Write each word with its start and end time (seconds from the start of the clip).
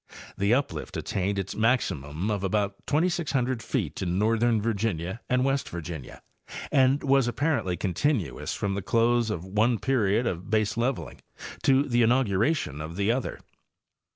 The 0.35 0.51
uplift 0.51 0.97
attained 0.97 1.37
its 1.37 1.53
maximum 1.53 2.31
of 2.31 2.43
about 2.43 2.87
2,600 2.87 3.61
feet 3.61 4.01
in. 4.01 4.17
northern 4.17 4.59
Virginia 4.59 5.21
and 5.29 5.45
West 5.45 5.69
Virginia, 5.69 6.23
and 6.71 7.03
was 7.03 7.27
apparently 7.27 7.77
continuous 7.77 8.55
from 8.55 8.73
the 8.73 8.81
close 8.81 9.29
of 9.29 9.45
one 9.45 9.77
period 9.77 10.25
of 10.25 10.49
baseleveling 10.49 11.19
to 11.61 11.83
the 11.83 12.01
inauguration 12.01 12.81
of 12.81 12.95
the 12.95 13.11
other. 13.11 13.41